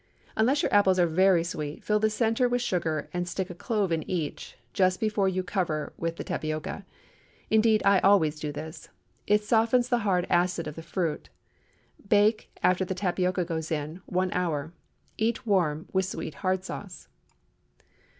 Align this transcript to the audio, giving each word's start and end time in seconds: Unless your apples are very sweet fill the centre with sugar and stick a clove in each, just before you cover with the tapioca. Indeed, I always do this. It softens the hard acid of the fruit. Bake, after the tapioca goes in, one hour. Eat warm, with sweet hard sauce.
Unless 0.35 0.63
your 0.63 0.73
apples 0.73 0.97
are 0.97 1.05
very 1.05 1.43
sweet 1.43 1.83
fill 1.83 1.99
the 1.99 2.09
centre 2.09 2.49
with 2.49 2.63
sugar 2.63 3.07
and 3.13 3.29
stick 3.29 3.51
a 3.51 3.53
clove 3.53 3.91
in 3.91 4.01
each, 4.09 4.57
just 4.73 4.99
before 4.99 5.29
you 5.29 5.43
cover 5.43 5.93
with 5.95 6.15
the 6.15 6.23
tapioca. 6.23 6.87
Indeed, 7.51 7.83
I 7.85 7.99
always 7.99 8.39
do 8.39 8.51
this. 8.51 8.89
It 9.27 9.43
softens 9.43 9.89
the 9.89 9.99
hard 9.99 10.25
acid 10.27 10.65
of 10.65 10.73
the 10.73 10.81
fruit. 10.81 11.29
Bake, 12.09 12.49
after 12.63 12.83
the 12.83 12.95
tapioca 12.95 13.45
goes 13.45 13.69
in, 13.69 14.01
one 14.07 14.31
hour. 14.33 14.73
Eat 15.19 15.45
warm, 15.45 15.87
with 15.93 16.05
sweet 16.05 16.33
hard 16.41 16.63
sauce. 16.63 17.07